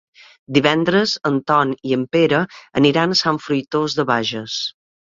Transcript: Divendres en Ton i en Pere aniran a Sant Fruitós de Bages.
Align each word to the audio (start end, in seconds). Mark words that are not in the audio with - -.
Divendres 0.57 1.13
en 1.31 1.37
Ton 1.51 1.75
i 1.91 1.95
en 1.99 2.07
Pere 2.17 2.41
aniran 2.83 3.17
a 3.17 3.21
Sant 3.23 3.41
Fruitós 3.47 4.01
de 4.01 4.11
Bages. 4.15 4.61